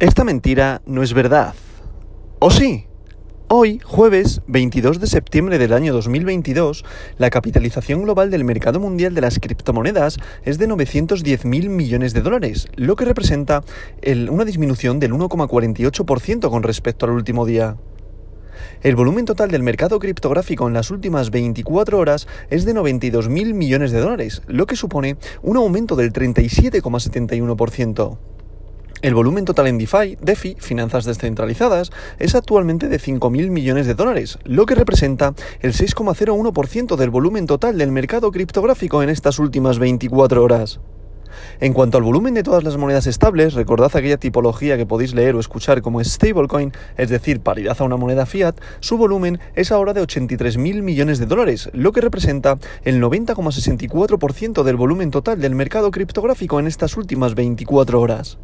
[0.00, 1.54] Esta mentira no es verdad.
[2.40, 2.88] ¿O sí?
[3.46, 6.84] Hoy, jueves 22 de septiembre del año 2022,
[7.16, 12.66] la capitalización global del mercado mundial de las criptomonedas es de 910.000 millones de dólares,
[12.74, 13.62] lo que representa
[14.30, 17.76] una disminución del 1,48% con respecto al último día.
[18.82, 23.92] El volumen total del mercado criptográfico en las últimas 24 horas es de 92.000 millones
[23.92, 28.33] de dólares, lo que supone un aumento del 37,71%.
[29.04, 34.38] El volumen total en DeFi, DeFi, finanzas descentralizadas, es actualmente de 5.000 millones de dólares,
[34.44, 40.42] lo que representa el 6,01% del volumen total del mercado criptográfico en estas últimas 24
[40.42, 40.80] horas.
[41.60, 45.34] En cuanto al volumen de todas las monedas estables, recordad aquella tipología que podéis leer
[45.34, 49.92] o escuchar como stablecoin, es decir, paridad a una moneda fiat, su volumen es ahora
[49.92, 55.90] de 83.000 millones de dólares, lo que representa el 90,64% del volumen total del mercado
[55.90, 58.38] criptográfico en estas últimas 24 horas.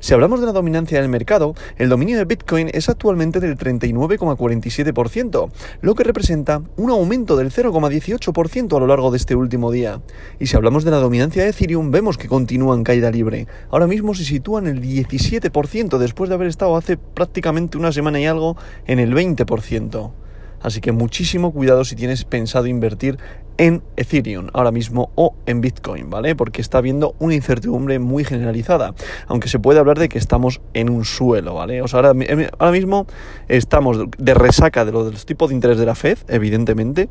[0.00, 5.50] Si hablamos de la dominancia del mercado, el dominio de Bitcoin es actualmente del 39,47%,
[5.80, 10.00] lo que representa un aumento del 0,18% a lo largo de este último día.
[10.38, 13.46] Y si hablamos de la dominancia de Ethereum, vemos que continúa en caída libre.
[13.70, 18.20] Ahora mismo se sitúa en el 17% después de haber estado hace prácticamente una semana
[18.20, 20.12] y algo en el 20%.
[20.60, 23.18] Así que muchísimo cuidado si tienes pensado invertir
[23.58, 26.34] en Ethereum ahora mismo o en Bitcoin, ¿vale?
[26.34, 28.94] Porque está habiendo una incertidumbre muy generalizada,
[29.26, 31.82] aunque se puede hablar de que estamos en un suelo, ¿vale?
[31.82, 32.12] O sea, ahora,
[32.58, 33.06] ahora mismo
[33.48, 37.08] estamos de resaca de, lo, de los tipos de interés de la Fed, evidentemente,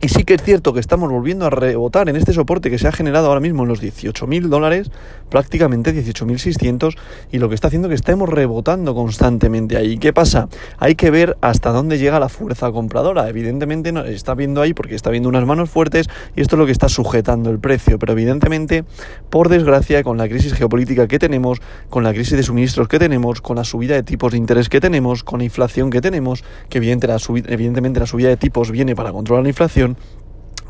[0.00, 2.88] y sí que es cierto que estamos volviendo a rebotar en este soporte que se
[2.88, 4.90] ha generado ahora mismo en los 18.000 dólares,
[5.28, 6.96] prácticamente 18.600,
[7.30, 9.98] y lo que está haciendo que estemos rebotando constantemente ahí.
[9.98, 10.48] ¿Qué pasa?
[10.78, 13.28] Hay que ver hasta dónde llega la fuerza compradora.
[13.28, 16.66] Evidentemente no, está viendo ahí porque está viendo unas manos fuertes y esto es lo
[16.66, 17.98] que está sujetando el precio.
[17.98, 18.84] Pero evidentemente,
[19.28, 23.42] por desgracia, con la crisis geopolítica que tenemos, con la crisis de suministros que tenemos,
[23.42, 26.78] con la subida de tipos de interés que tenemos, con la inflación que tenemos, que
[26.78, 29.96] evidentemente la subida de tipos viene para controlar la inflación, him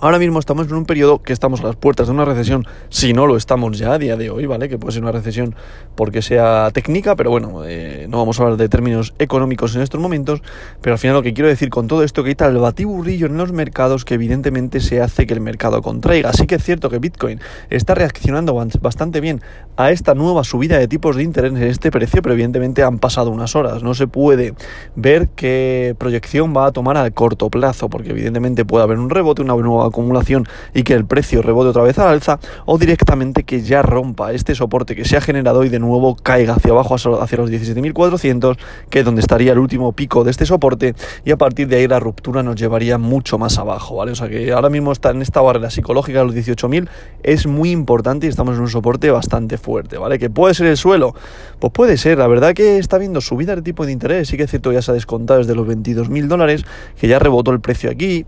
[0.02, 3.12] Ahora mismo estamos en un periodo que estamos a las puertas de una recesión, si
[3.12, 4.70] no lo estamos ya a día de hoy, ¿vale?
[4.70, 5.54] Que puede ser una recesión
[5.94, 10.00] porque sea técnica, pero bueno, eh, no vamos a hablar de términos económicos en estos
[10.00, 10.40] momentos,
[10.80, 13.36] pero al final lo que quiero decir con todo esto que hay tal batiburrillo en
[13.36, 16.30] los mercados que evidentemente se hace que el mercado contraiga.
[16.30, 17.38] Así que es cierto que Bitcoin
[17.68, 19.42] está reaccionando bastante bien
[19.76, 23.30] a esta nueva subida de tipos de interés en este precio, pero evidentemente han pasado
[23.30, 23.82] unas horas.
[23.82, 24.54] No se puede
[24.96, 29.42] ver qué proyección va a tomar a corto plazo, porque evidentemente puede haber un rebote,
[29.42, 33.62] una nueva acumulación y que el precio rebote otra vez al alza o directamente que
[33.62, 37.38] ya rompa este soporte que se ha generado y de nuevo caiga hacia abajo hacia
[37.38, 38.56] los 17.400
[38.88, 41.88] que es donde estaría el último pico de este soporte y a partir de ahí
[41.88, 44.12] la ruptura nos llevaría mucho más abajo, ¿vale?
[44.12, 46.88] O sea que ahora mismo está en esta barrera psicológica de los 18.000
[47.22, 50.18] es muy importante y estamos en un soporte bastante fuerte, ¿vale?
[50.18, 51.14] Que puede ser el suelo,
[51.58, 54.46] pues puede ser, la verdad que está viendo subida de tipo de interés, sí que
[54.46, 56.64] cierto ya se ha descontado desde los 22.000 dólares,
[56.98, 58.26] que ya rebotó el precio aquí,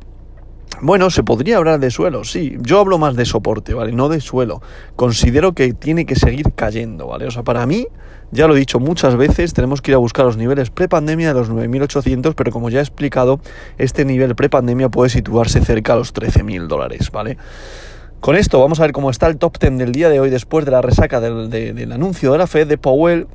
[0.83, 2.57] bueno, se podría hablar de suelo, sí.
[2.61, 3.93] Yo hablo más de soporte, ¿vale?
[3.93, 4.63] No de suelo.
[4.97, 7.25] Considero que tiene que seguir cayendo, ¿vale?
[7.29, 7.87] O sea, para mí,
[8.33, 11.35] ya lo he dicho muchas veces, tenemos que ir a buscar los niveles prepandemia de
[11.35, 13.41] los 9.800, pero como ya he explicado,
[13.79, 17.37] este nivel prepandemia puede situarse cerca a los 13.000 dólares, ¿vale?
[18.19, 20.65] Con esto vamos a ver cómo está el top 10 del día de hoy después
[20.65, 23.29] de la resaca del, del anuncio de la Fed de Powell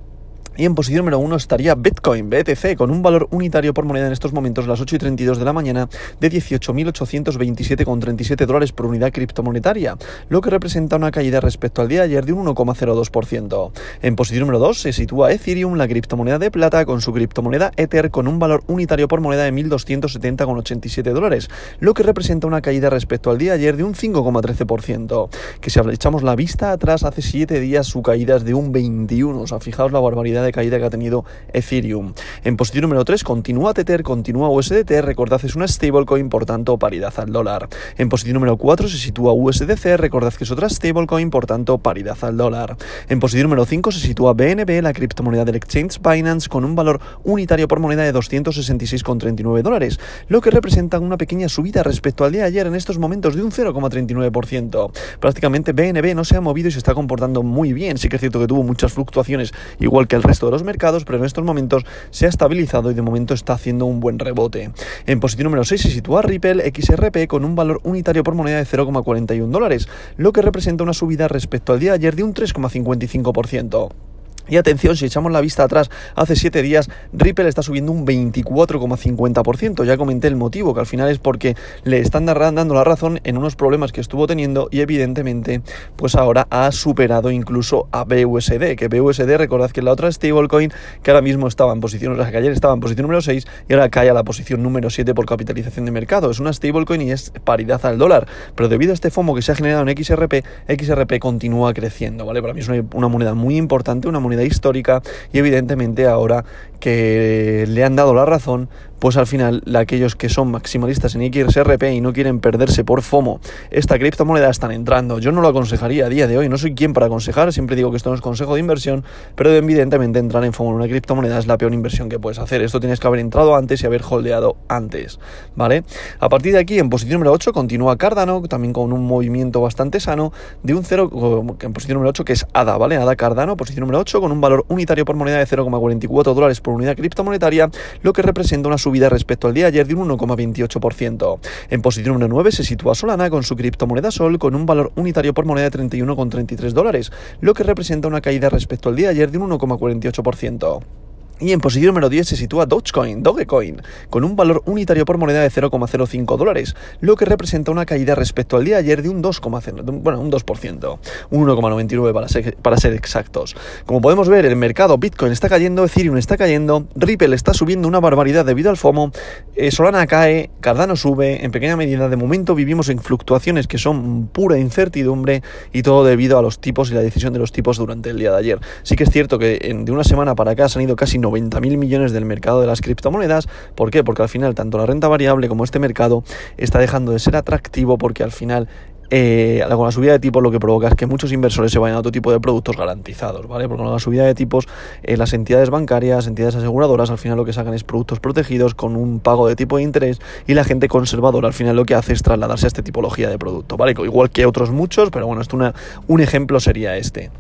[0.56, 4.14] y en posición número uno estaría Bitcoin, BTC, con un valor unitario por moneda en
[4.14, 9.98] estos momentos, las 8 y 32 de la mañana, de 18.827,37 dólares por unidad criptomonetaria,
[10.30, 13.72] lo que representa una caída respecto al día de ayer de un 1,02%.
[14.02, 18.12] En posición número 2 se sitúa Ethereum, la criptomoneda de plata, con su criptomoneda Ether,
[18.12, 21.50] con un valor unitario por moneda de 1.270,87 dólares,
[21.80, 25.30] lo que representa una caída respecto al día de ayer de un 5,13%.
[25.62, 29.40] Que si echamos la vista atrás, hace 7 días su caída es de un 21,
[29.40, 32.14] o sea, fijaos la barbaridad de caída que ha tenido Ethereum.
[32.44, 37.14] En posición número 3 continúa Tether, continúa USDT, recordad es una stablecoin, por tanto paridad
[37.18, 37.70] al dólar.
[37.98, 42.18] En posición número 4 se sitúa USDC, recordad que es otra stablecoin, por tanto paridad
[42.22, 42.78] al dólar.
[43.10, 47.00] En posición número 5 se sitúa BNB, la criptomoneda del exchange Binance, con un valor
[47.24, 52.42] unitario por moneda de 266,39 dólares, lo que representa una pequeña subida respecto al día
[52.42, 54.92] de ayer en estos momentos de un 0,39%.
[55.20, 58.20] Prácticamente BNB no se ha movido y se está comportando muy bien, sí que es
[58.20, 61.44] cierto que tuvo muchas fluctuaciones, igual que el resto de los mercados, pero en estos
[61.44, 64.72] momentos se ha estabilizado y de momento está haciendo un buen rebote.
[65.06, 68.66] En posición número 6 se sitúa Ripple XRP con un valor unitario por moneda de
[68.66, 69.88] 0,41 dólares,
[70.18, 74.07] lo que representa una subida respecto al día de ayer de un 3,55%.
[74.48, 79.84] Y atención, si echamos la vista atrás, hace 7 días Ripple está subiendo un 24,50%.
[79.86, 83.38] Ya comenté el motivo, que al final es porque le están dando la razón en
[83.38, 85.62] unos problemas que estuvo teniendo y evidentemente
[85.96, 90.72] pues ahora ha superado incluso a BUSD, que BUSD recordad que es la otra stablecoin
[91.04, 93.48] que ahora mismo estaba en posición, o sea, que ayer estaba en posición número 6
[93.70, 96.32] y ahora cae a la posición número 7 por capitalización de mercado.
[96.32, 99.52] Es una stablecoin y es paridad al dólar, pero debido a este FOMO que se
[99.52, 102.42] ha generado en XRP, XRP continúa creciendo, ¿vale?
[102.42, 105.02] Para mí es una moneda muy importante, una moneda histórica
[105.32, 106.46] y evidentemente ahora
[106.80, 108.70] que le han dado la razón,
[109.00, 113.40] pues al final aquellos que son maximalistas en XRP y no quieren perderse por FOMO
[113.72, 115.20] esta criptomoneda están entrando.
[115.20, 117.92] Yo no lo aconsejaría a día de hoy, no soy quien para aconsejar, siempre digo
[117.92, 119.04] que esto no es consejo de inversión,
[119.36, 122.62] pero evidentemente entrar en FOMO en una criptomoneda es la peor inversión que puedes hacer.
[122.62, 125.20] Esto tienes que haber entrado antes y haber holdeado antes,
[125.56, 125.84] ¿vale?
[126.20, 130.00] A partir de aquí, en posición número 8, continúa Cardano, también con un movimiento bastante
[130.00, 130.32] sano,
[130.64, 132.98] de un 0, en posición número 8, que es ADA, ¿vale?
[132.98, 136.74] ADA Cardano, posición número 8, con un valor unitario por moneda de 0,44 dólares por
[136.74, 137.70] unidad criptomonetaria,
[138.02, 141.40] lo que representa una subida respecto al día ayer de un 1,28%.
[141.70, 145.34] En posición número 9 se sitúa Solana con su criptomoneda Sol con un valor unitario
[145.34, 147.12] por moneda de 31,33 dólares,
[147.42, 151.07] lo que representa una caída respecto al día de ayer de un 1,48%.
[151.40, 155.42] Y en posición número 10 se sitúa Dogecoin, Dogecoin, con un valor unitario por moneda
[155.42, 159.22] de 0,05 dólares, lo que representa una caída respecto al día de ayer de un
[159.22, 161.00] 2,0, bueno, un 2%,
[161.30, 163.56] un 1,99 para ser, para ser exactos.
[163.86, 168.00] Como podemos ver, el mercado Bitcoin está cayendo, Ethereum está cayendo, Ripple está subiendo una
[168.00, 169.12] barbaridad debido al FOMO,
[169.56, 174.28] eh, Solana cae, Cardano sube, en pequeña medida de momento vivimos en fluctuaciones que son
[174.28, 178.10] pura incertidumbre y todo debido a los tipos y la decisión de los tipos durante
[178.10, 178.60] el día de ayer.
[178.82, 182.12] Sí que es cierto que de una semana para acá han ido casi 90.000 millones
[182.12, 183.48] del mercado de las criptomonedas.
[183.76, 184.04] ¿Por qué?
[184.04, 186.24] Porque al final tanto la renta variable como este mercado
[186.58, 188.68] está dejando de ser atractivo porque al final
[189.10, 191.96] eh, con la subida de tipos lo que provoca es que muchos inversores se vayan
[191.96, 193.68] a otro tipo de productos garantizados, ¿vale?
[193.68, 194.68] Porque con la subida de tipos
[195.04, 198.96] eh, las entidades bancarias, entidades aseguradoras al final lo que sacan es productos protegidos con
[198.96, 202.14] un pago de tipo de interés y la gente conservadora al final lo que hace
[202.14, 203.92] es trasladarse a esta tipología de producto, ¿vale?
[203.92, 205.74] Igual que otros muchos, pero bueno, esto una,
[206.08, 207.32] un ejemplo sería este.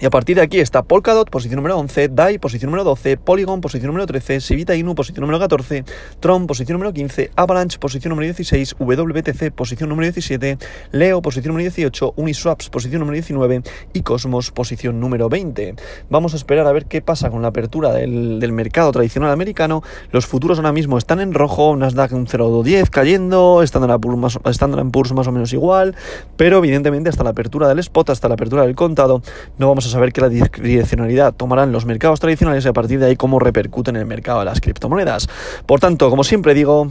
[0.00, 3.60] Y a partir de aquí está Polkadot, posición número 11, DAI, posición número 12, Polygon,
[3.60, 5.84] posición número 13, Sivita Inu, posición número 14,
[6.18, 10.58] Tron, posición número 15, Avalanche, posición número 16, WTC, posición número 17,
[10.90, 13.62] Leo, posición número 18, Uniswaps, posición número 19
[13.92, 15.76] y Cosmos, posición número 20.
[16.10, 19.84] Vamos a esperar a ver qué pasa con la apertura del, mercado tradicional americano.
[20.10, 25.26] Los futuros ahora mismo están en rojo, Nasdaq un 0,10 cayendo, Standard Poor's, más, más
[25.28, 25.94] o menos igual,
[26.36, 29.22] pero evidentemente hasta la apertura del spot, hasta la apertura del contado,
[29.56, 33.06] no vamos a saber qué la direccionalidad tomarán los mercados tradicionales y a partir de
[33.06, 35.28] ahí cómo repercute en el mercado de las criptomonedas.
[35.66, 36.90] Por tanto, como siempre digo,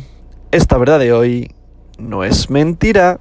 [0.52, 1.52] esta verdad de hoy
[1.98, 3.20] no es mentira.